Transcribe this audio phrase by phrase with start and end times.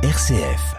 [0.00, 0.76] RCF.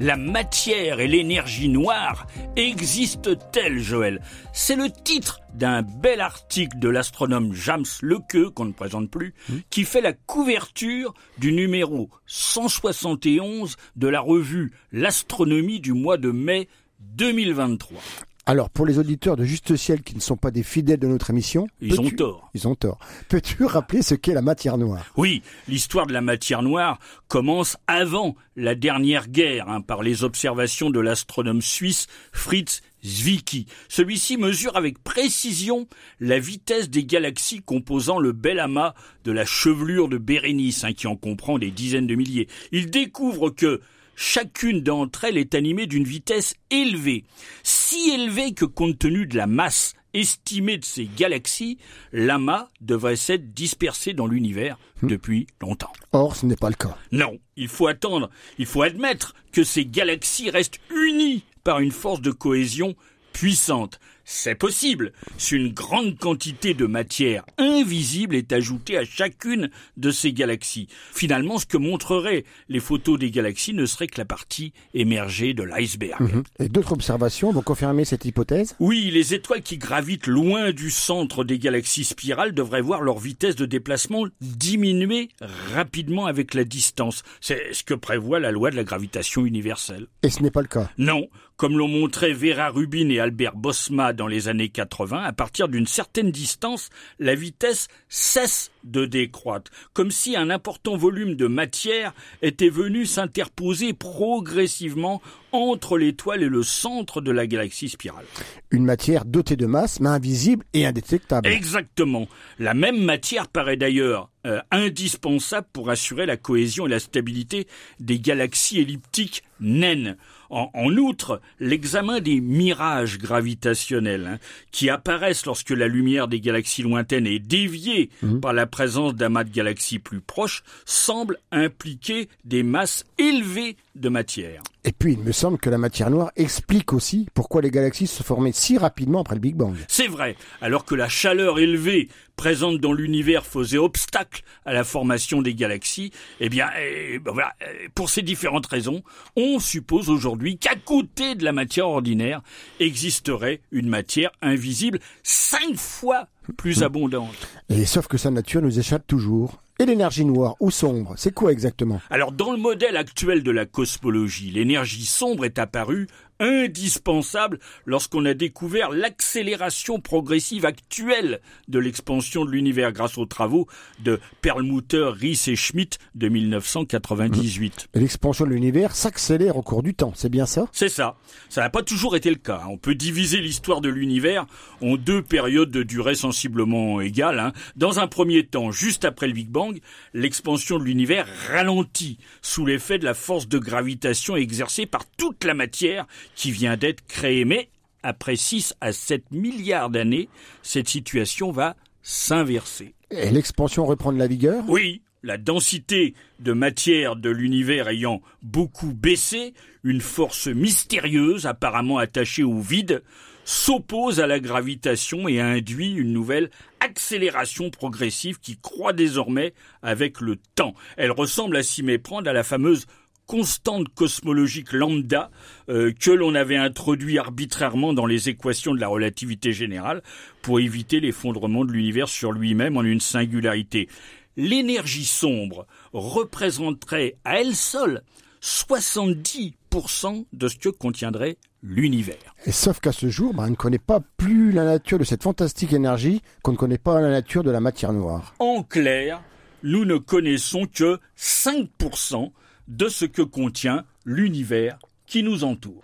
[0.00, 2.26] La matière et l'énergie noire
[2.56, 4.22] existent-elles, Joël?
[4.54, 9.34] C'est le titre d'un bel article de l'astronome James Lequeux, qu'on ne présente plus,
[9.68, 16.68] qui fait la couverture du numéro 171 de la revue L'astronomie du mois de mai
[17.00, 18.00] 2023.
[18.46, 21.30] Alors, pour les auditeurs de Juste Ciel qui ne sont pas des fidèles de notre
[21.30, 22.50] émission, Ils ont tort.
[22.54, 22.98] Ils ont tort.
[23.28, 25.04] Peux-tu rappeler ce qu'est la matière noire?
[25.16, 30.90] Oui, l'histoire de la matière noire commence avant la dernière guerre hein, par les observations
[30.90, 33.66] de l'astronome suisse Fritz Zwicky.
[33.88, 35.86] Celui-ci mesure avec précision
[36.18, 38.94] la vitesse des galaxies composant le bel amas
[39.24, 42.48] de la chevelure de Bérénice, hein, qui en comprend des dizaines de milliers.
[42.72, 43.80] Il découvre que
[44.20, 47.24] chacune d'entre elles est animée d'une vitesse élevée,
[47.62, 51.78] si élevée que compte tenu de la masse estimée de ces galaxies,
[52.12, 55.92] l'amas devrait s'être dispersé dans l'univers depuis longtemps.
[56.12, 56.98] Or, ce n'est pas le cas.
[57.12, 58.28] Non, il faut attendre,
[58.58, 62.96] il faut admettre que ces galaxies restent unies par une force de cohésion
[63.32, 64.00] puissante.
[64.32, 70.32] C'est possible si une grande quantité de matière invisible est ajoutée à chacune de ces
[70.32, 70.86] galaxies.
[71.12, 75.64] Finalement, ce que montreraient les photos des galaxies ne serait que la partie émergée de
[75.64, 76.44] l'iceberg.
[76.60, 78.76] Et d'autres observations vont confirmer cette hypothèse?
[78.78, 83.56] Oui, les étoiles qui gravitent loin du centre des galaxies spirales devraient voir leur vitesse
[83.56, 85.30] de déplacement diminuer
[85.74, 87.24] rapidement avec la distance.
[87.40, 90.06] C'est ce que prévoit la loi de la gravitation universelle.
[90.22, 90.88] Et ce n'est pas le cas?
[90.98, 91.28] Non,
[91.60, 95.86] comme l'ont montré Vera Rubin et Albert Bosma dans les années 80, à partir d'une
[95.86, 102.70] certaine distance, la vitesse cesse de décroître, comme si un important volume de matière était
[102.70, 105.20] venu s'interposer progressivement
[105.52, 108.24] entre l'étoile et le centre de la galaxie spirale.
[108.70, 111.46] Une matière dotée de masse, mais invisible et indétectable.
[111.46, 112.26] Exactement.
[112.58, 117.66] La même matière paraît d'ailleurs euh, indispensable pour assurer la cohésion et la stabilité
[117.98, 120.16] des galaxies elliptiques naines.
[120.50, 124.38] En, en outre, l'examen des mirages gravitationnels hein,
[124.72, 129.50] qui apparaissent lorsque la lumière des galaxies lointaines est déviée par la présence d'amas de
[129.50, 134.62] galaxies plus proches semble impliquer des masses élevées de matière.
[134.84, 138.22] Et puis, il me semble que la matière noire explique aussi pourquoi les galaxies se
[138.22, 139.74] formaient si rapidement après le Big Bang.
[139.88, 145.42] C'est vrai, alors que la chaleur élevée présente dans l'univers faisait obstacle à la formation
[145.42, 149.02] des galaxies, eh bien, eh, ben voilà, eh, pour ces différentes raisons,
[149.36, 152.40] on suppose aujourd'hui qu'à côté de la matière ordinaire
[152.78, 157.48] existerait une matière invisible cinq fois plus abondante.
[157.68, 159.62] Et sauf que sa nature nous échappe toujours.
[159.78, 162.02] Et l'énergie noire ou sombre, c'est quoi exactement?
[162.10, 166.06] Alors, dans le modèle actuel de la cosmologie, l'énergie sombre est apparue
[166.40, 173.66] indispensable lorsqu'on a découvert l'accélération progressive actuelle de l'expansion de l'univers grâce aux travaux
[174.00, 177.88] de Perlmutter, Ries et Schmidt de 1998.
[177.94, 180.66] Et L'expansion de l'univers s'accélère au cours du temps, c'est bien ça?
[180.72, 181.16] C'est ça.
[181.48, 182.62] Ça n'a pas toujours été le cas.
[182.68, 184.46] On peut diviser l'histoire de l'univers
[184.80, 187.38] en deux périodes de durée sensiblement égales.
[187.38, 187.52] hein.
[187.76, 189.78] Dans un premier temps, juste après le Big Bang,
[190.14, 195.54] l'expansion de l'univers ralentit sous l'effet de la force de gravitation exercée par toute la
[195.54, 197.44] matière qui vient d'être créée.
[197.44, 197.68] Mais
[198.02, 200.28] après 6 à 7 milliards d'années,
[200.62, 202.94] cette situation va s'inverser.
[203.10, 204.64] Et l'expansion reprend de la vigueur?
[204.68, 209.54] Oui, la densité de matière de l'univers ayant beaucoup baissé,
[209.84, 213.02] une force mystérieuse apparemment attachée au vide
[213.44, 220.36] s'oppose à la gravitation et induit une nouvelle accélération progressive qui croît désormais avec le
[220.54, 220.74] temps.
[220.96, 222.86] Elle ressemble à s'y méprendre à la fameuse
[223.30, 225.30] constante cosmologique lambda
[225.68, 230.02] euh, que l'on avait introduit arbitrairement dans les équations de la relativité générale
[230.42, 233.88] pour éviter l'effondrement de l'univers sur lui-même en une singularité.
[234.36, 238.02] L'énergie sombre représenterait à elle seule
[238.42, 242.34] 70% de ce que contiendrait l'univers.
[242.46, 245.22] Et sauf qu'à ce jour, ben, on ne connaît pas plus la nature de cette
[245.22, 248.34] fantastique énergie qu'on ne connaît pas la nature de la matière noire.
[248.40, 249.22] En clair,
[249.62, 252.32] nous ne connaissons que 5%
[252.70, 255.82] de ce que contient l'univers qui nous entoure.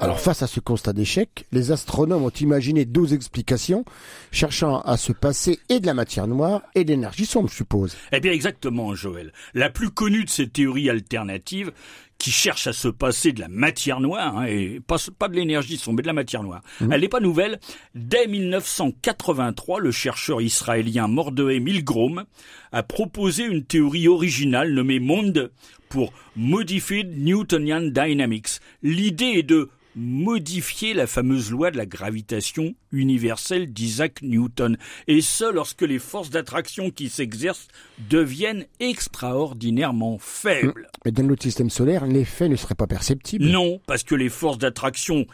[0.00, 3.84] Alors face à ce constat d'échec, les astronomes ont imaginé deux explications,
[4.30, 7.96] cherchant à se passer et de la matière noire et de l'énergie sombre, je suppose.
[8.12, 9.32] Eh bien exactement, Joël.
[9.54, 11.72] La plus connue de ces théories alternatives,
[12.18, 15.76] qui cherche à se passer de la matière noire, hein, et pas, pas de l'énergie
[15.76, 16.62] sombre, mais de la matière noire.
[16.80, 16.92] Mhm.
[16.92, 17.60] Elle n'est pas nouvelle.
[17.94, 22.24] Dès 1983, le chercheur israélien Mordehai Milgrom
[22.72, 25.50] a proposé une théorie originale nommée MOND
[25.88, 28.60] pour Modified Newtonian Dynamics.
[28.82, 34.78] L'idée est de modifier la fameuse loi de la gravitation universelle d'Isaac Newton,
[35.08, 37.68] et ce lorsque les forces d'attraction qui s'exercent
[38.08, 40.88] deviennent extraordinairement faibles.
[41.04, 43.44] Mais dans notre système solaire, l'effet ne serait pas perceptible.
[43.44, 45.26] Non, parce que les forces d'attraction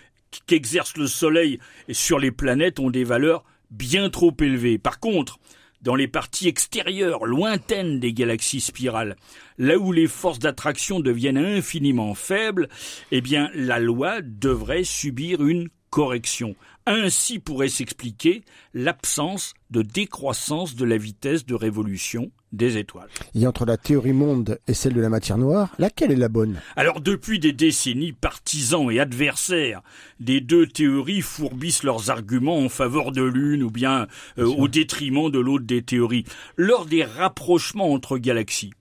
[0.47, 1.59] qu'exerce le Soleil
[1.91, 4.79] sur les planètes ont des valeurs bien trop élevées.
[4.79, 5.39] Par contre,
[5.85, 9.17] dans les parties extérieures, lointaines des galaxies spirales,
[9.59, 12.69] là où les forces d'attraction deviennent infiniment faibles,
[13.13, 16.57] eh bien, la loi devrait subir une correction.
[16.87, 18.43] Ainsi pourrait s'expliquer
[18.75, 23.09] l'absence de décroissance de la vitesse de révolution des étoiles.
[23.37, 26.61] Et entre la théorie monde et celle de la matière noire, laquelle est la bonne?
[26.75, 29.83] Alors depuis des décennies, partisans et adversaires
[30.19, 34.09] des deux théories fourbissent leurs arguments en faveur de l'une ou bien
[34.39, 36.25] euh, au détriment de l'autre des théories.
[36.57, 38.73] Lors des rapprochements entre galaxies,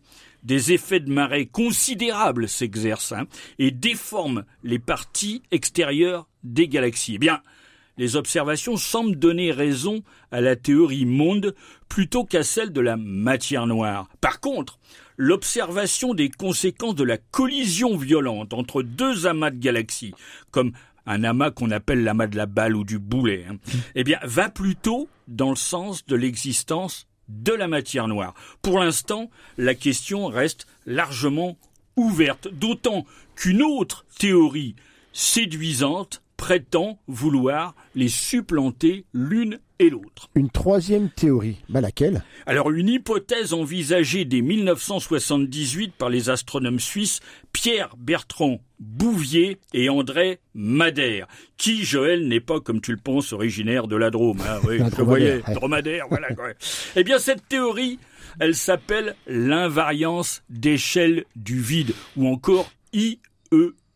[0.42, 3.28] des effets de marée considérables s'exercent hein,
[3.60, 7.16] et déforment les parties extérieures des galaxies.
[7.16, 7.42] Eh bien,
[7.98, 11.56] les observations semblent donner raison à la théorie monde
[11.90, 14.08] plutôt qu'à celle de la matière noire.
[14.20, 14.80] Par contre,
[15.18, 20.16] l'observation des conséquences de la collision violente entre deux amas de galaxies,
[20.52, 20.72] comme
[21.06, 23.58] un amas qu'on appelle l'amas de la balle ou du boulet, hein,
[23.96, 28.34] eh bien, va plutôt dans le sens de l'existence de la matière noire.
[28.62, 31.58] Pour l'instant, la question reste largement
[31.96, 33.06] ouverte, d'autant
[33.36, 34.76] qu'une autre théorie
[35.14, 40.30] séduisante prétend vouloir les supplanter l'une et l'autre.
[40.36, 42.22] Une troisième théorie, bah laquelle?
[42.46, 47.22] Alors une hypothèse envisagée dès 1978 par les astronomes suisses
[47.54, 53.88] Pierre Bertrand Bouvier et André Madère, qui, Joël, n'est pas, comme tu le penses, originaire
[53.88, 54.42] de la Drôme.
[54.42, 56.28] Hein, oui, je voyais, dromadaire, voilà.
[56.98, 58.00] Eh bien, cette théorie,
[58.42, 62.70] elle s'appelle l'invariance d'échelle du vide, ou encore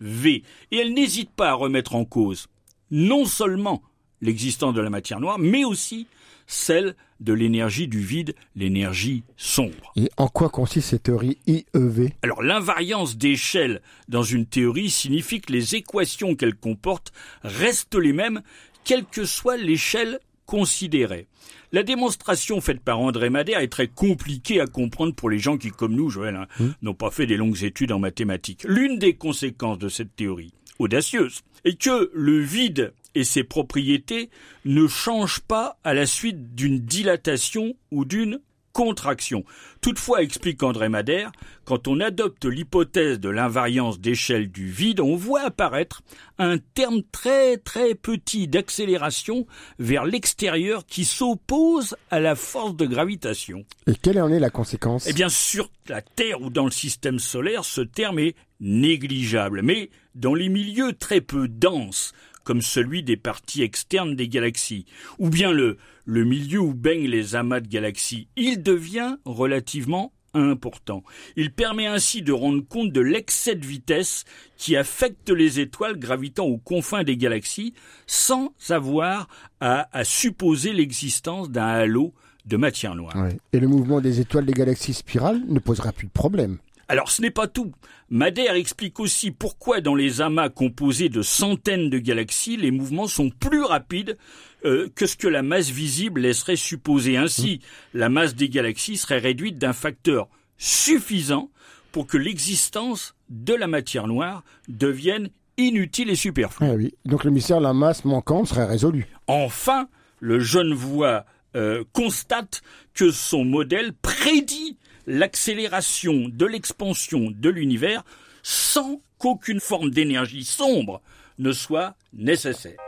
[0.02, 0.44] IEV.
[0.72, 2.48] Et elle n'hésite pas à remettre en cause
[2.92, 3.82] non seulement
[4.22, 6.08] l'existence de la matière noire, mais aussi
[6.48, 9.92] celle de l'énergie du vide, l'énergie sombre.
[9.96, 15.52] Et en quoi consiste cette théorie IEV Alors l'invariance d'échelle dans une théorie signifie que
[15.52, 17.12] les équations qu'elle comporte
[17.44, 18.42] restent les mêmes,
[18.84, 21.28] quelle que soit l'échelle considérée.
[21.72, 25.70] La démonstration faite par André Madère est très compliquée à comprendre pour les gens qui,
[25.70, 26.48] comme nous, Joël, hein,
[26.82, 28.64] n'ont pas fait des longues études en mathématiques.
[28.68, 34.30] L'une des conséquences de cette théorie, audacieuse, est que le vide et ses propriétés
[34.66, 38.40] ne changent pas à la suite d'une dilatation ou d'une
[38.78, 39.44] contraction.
[39.82, 41.32] Toutefois, explique André Madère,
[41.66, 46.04] quand on adopte l'hypothèse de l'invariance d'échelle du vide, on voit apparaître
[46.38, 49.48] un terme très très petit d'accélération
[49.80, 53.66] vers l'extérieur qui s'oppose à la force de gravitation.
[53.88, 55.08] Et quelle en est la conséquence?
[55.08, 59.64] Eh bien, sur la Terre ou dans le système solaire, ce terme est négligeable.
[59.64, 62.14] Mais dans les milieux très peu denses,
[62.44, 64.86] comme celui des parties externes des galaxies,
[65.18, 71.04] ou bien le, le milieu où baignent les amas de galaxies, il devient relativement important.
[71.36, 74.24] Il permet ainsi de rendre compte de l'excès de vitesse
[74.58, 77.74] qui affecte les étoiles gravitant aux confins des galaxies
[78.06, 79.28] sans avoir
[79.60, 82.14] à, supposer l'existence d'un halo
[82.46, 83.14] de matière noire.
[83.52, 86.60] Et le mouvement des étoiles des galaxies spirales ne posera plus de problème.
[86.90, 87.74] Alors ce n'est pas tout.
[88.10, 93.30] Madère explique aussi pourquoi dans les amas composés de centaines de galaxies, les mouvements sont
[93.30, 94.18] plus rapides
[94.66, 97.18] euh, que ce que la masse visible laisserait supposer.
[97.18, 97.60] Ainsi,
[97.94, 101.52] la masse des galaxies serait réduite d'un facteur suffisant
[101.92, 106.66] pour que l'existence de la matière noire devienne inutile et superflue.
[106.66, 106.94] Ah oui.
[107.06, 109.08] Donc le mystère de la masse manquante serait résolu.
[109.28, 109.90] Enfin,
[110.20, 111.26] le jeune voix
[111.56, 112.62] euh, constate
[112.94, 118.04] que son modèle prédit l'accélération de l'expansion de l'univers
[118.44, 121.02] sans qu'aucune forme d'énergie sombre
[121.40, 122.87] ne soit nécessaire.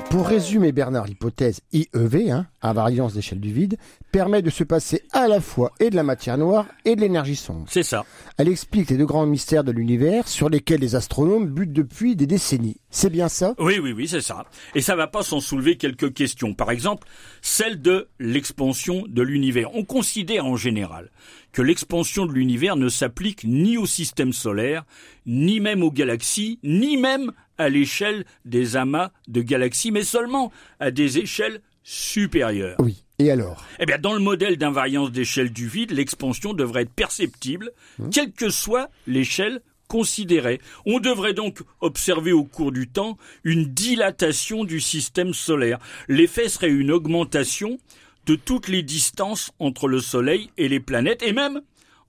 [0.00, 3.76] Pour résumer, Bernard, l'hypothèse IEV, hein, invariance d'échelle du vide,
[4.10, 7.36] permet de se passer à la fois et de la matière noire et de l'énergie
[7.36, 7.66] sombre.
[7.68, 8.04] C'est ça.
[8.38, 12.26] Elle explique les deux grands mystères de l'univers sur lesquels les astronomes butent depuis des
[12.26, 12.78] décennies.
[12.90, 13.54] C'est bien ça?
[13.58, 14.46] Oui, oui, oui, c'est ça.
[14.74, 16.54] Et ça va pas sans soulever quelques questions.
[16.54, 17.06] Par exemple,
[17.42, 19.74] celle de l'expansion de l'univers.
[19.74, 21.10] On considère en général
[21.52, 24.84] que l'expansion de l'univers ne s'applique ni au système solaire,
[25.26, 27.32] ni même aux galaxies, ni même
[27.62, 32.76] à l'échelle des amas de galaxies, mais seulement à des échelles supérieures.
[32.78, 33.04] Oui.
[33.18, 33.64] Et alors?
[33.78, 38.10] Eh bien, dans le modèle d'invariance d'échelle du vide, l'expansion devrait être perceptible, Hum.
[38.10, 40.60] quelle que soit l'échelle considérée.
[40.86, 45.78] On devrait donc observer au cours du temps une dilatation du système solaire.
[46.08, 47.78] L'effet serait une augmentation
[48.26, 51.60] de toutes les distances entre le Soleil et les planètes, et même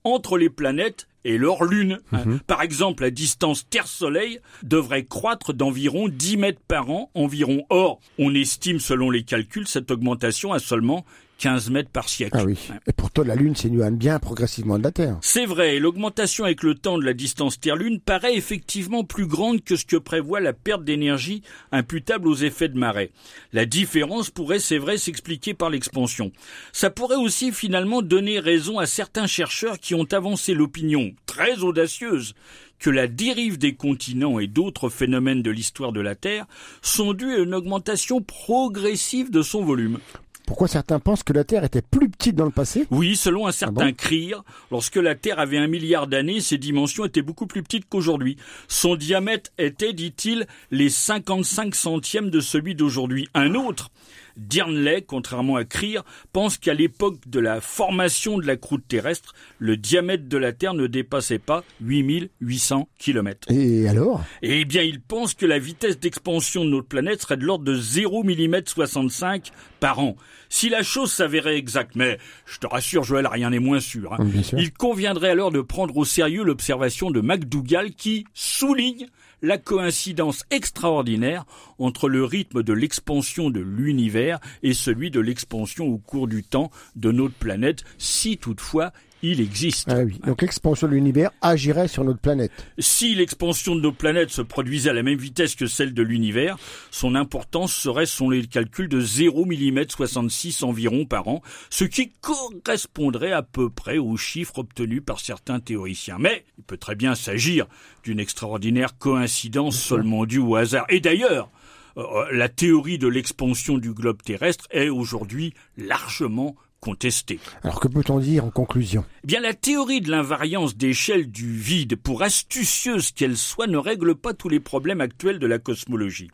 [0.02, 2.00] entre les planètes et leur lune.
[2.12, 2.38] hein.
[2.46, 7.64] Par exemple, la distance Terre-Soleil devrait croître d'environ 10 mètres par an environ.
[7.70, 11.04] Or, on estime selon les calculs cette augmentation à seulement
[11.44, 12.38] 15 mètres par siècle.
[12.40, 12.56] Ah oui.
[12.86, 15.18] Et pourtant, la Lune s'éloigne bien progressivement de la Terre.
[15.20, 19.76] C'est vrai, l'augmentation avec le temps de la distance Terre-Lune paraît effectivement plus grande que
[19.76, 23.12] ce que prévoit la perte d'énergie imputable aux effets de marée.
[23.52, 26.32] La différence pourrait, c'est vrai, s'expliquer par l'expansion.
[26.72, 32.32] Ça pourrait aussi finalement donner raison à certains chercheurs qui ont avancé l'opinion très audacieuse
[32.78, 36.46] que la dérive des continents et d'autres phénomènes de l'histoire de la Terre
[36.80, 39.98] sont dus à une augmentation progressive de son volume.
[40.46, 43.52] Pourquoi certains pensent que la Terre était plus petite dans le passé Oui, selon un
[43.52, 44.36] certain bon Creer,
[44.70, 48.36] lorsque la Terre avait un milliard d'années, ses dimensions étaient beaucoup plus petites qu'aujourd'hui.
[48.68, 53.28] Son diamètre était, dit-il, les 55 centièmes de celui d'aujourd'hui.
[53.32, 53.90] Un autre,
[54.36, 56.00] Dernley, contrairement à Creer,
[56.32, 60.74] pense qu'à l'époque de la formation de la croûte terrestre, le diamètre de la Terre
[60.74, 63.50] ne dépassait pas 8800 kilomètres.
[63.50, 64.22] Et alors?
[64.42, 67.74] Eh bien, il pense que la vitesse d'expansion de notre planète serait de l'ordre de
[67.74, 69.50] 0 mm 65
[69.80, 70.16] par an.
[70.48, 74.12] Si la chose s'avérait exacte, mais je te rassure, Joël, rien n'est moins sûr.
[74.14, 74.18] hein.
[74.42, 74.58] Sûr.
[74.58, 79.06] Il conviendrait alors de prendre au sérieux l'observation de McDougall qui souligne
[79.44, 81.44] la coïncidence extraordinaire
[81.78, 86.70] entre le rythme de l'expansion de l'univers et celui de l'expansion au cours du temps
[86.96, 88.92] de notre planète, si toutefois
[89.32, 89.88] il existe.
[89.90, 90.20] Ah oui.
[90.26, 92.52] Donc l'expansion de l'univers agirait sur notre planète.
[92.78, 96.56] Si l'expansion de nos planètes se produisait à la même vitesse que celle de l'univers,
[96.90, 102.12] son importance serait, selon les calculs, de 0 mm 66 environ par an, ce qui
[102.20, 106.18] correspondrait à peu près aux chiffres obtenus par certains théoriciens.
[106.18, 107.66] Mais il peut très bien s'agir
[108.02, 110.86] d'une extraordinaire coïncidence seulement due au hasard.
[110.88, 111.50] Et d'ailleurs,
[111.96, 117.40] euh, la théorie de l'expansion du globe terrestre est aujourd'hui largement contestée.
[117.62, 119.06] Alors que peut-on dire en conclusion?
[119.24, 124.14] Eh bien, la théorie de l'invariance d'échelle du vide, pour astucieuse qu'elle soit, ne règle
[124.14, 126.30] pas tous les problèmes actuels de la cosmologie.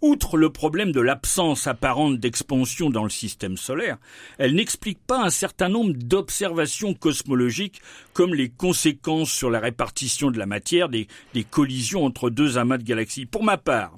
[0.00, 3.98] Outre le problème de l'absence apparente d'expansion dans le système solaire,
[4.38, 7.82] elle n'explique pas un certain nombre d'observations cosmologiques
[8.14, 12.78] comme les conséquences sur la répartition de la matière des, des collisions entre deux amas
[12.78, 13.26] de galaxies.
[13.26, 13.92] Pour ma part,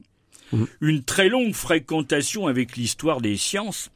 [0.81, 3.91] une très longue fréquentation avec l'histoire des sciences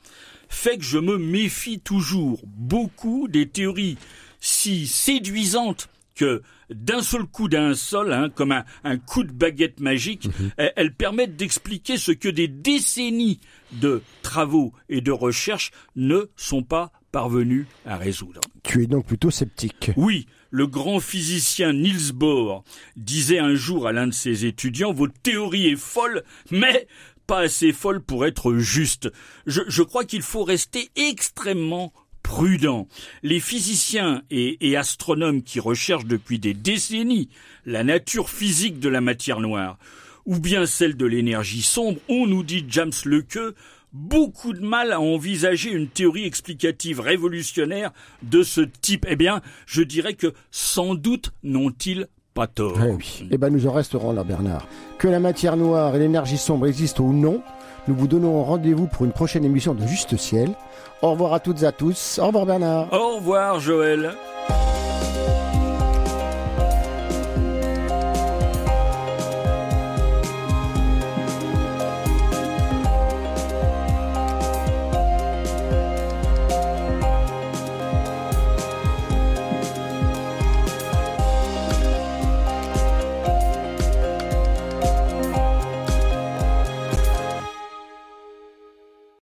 [0.49, 3.99] fait que je me méfie toujours beaucoup des théories
[4.41, 9.81] si séduisantes que d'un seul coup d'un sol, hein, comme un, un coup de baguette
[9.81, 13.41] magique, elles, elles permettent d'expliquer ce que des décennies
[13.73, 18.41] de travaux et de recherches ne sont pas parvenus à résoudre.
[18.65, 19.93] Tu es donc plutôt sceptique.
[19.97, 22.65] Oui, le grand physicien Niels Bohr
[22.97, 26.87] disait un jour à l'un de ses étudiants, votre théorie est folle, mais
[27.29, 29.13] pas assez folle pour être juste.
[29.47, 31.93] Je, crois qu'il faut rester extrêmement
[32.23, 32.89] prudent.
[33.23, 37.29] Les physiciens et, et astronomes qui recherchent depuis des décennies
[37.67, 39.79] la nature physique de la matière noire,
[40.25, 43.55] ou bien celle de l'énergie sombre, ont, nous dit James Lequeux,
[43.93, 47.93] beaucoup de mal à envisager une théorie explicative révolutionnaire
[48.23, 49.05] de ce type.
[49.07, 52.09] Eh bien, je dirais que sans doute n'ont-ils
[52.39, 52.79] pas tort.
[52.81, 53.27] Ah oui.
[53.33, 54.65] Eh ben nous en resterons là, Bernard.
[54.99, 57.43] Que la matière noire et l'énergie sombre existent ou non,
[57.89, 60.51] nous vous donnons rendez-vous pour une prochaine émission de Juste Ciel.
[61.03, 62.21] Au revoir à toutes et à tous.
[62.23, 62.93] Au revoir Bernard.
[62.93, 64.15] Au revoir, Joël.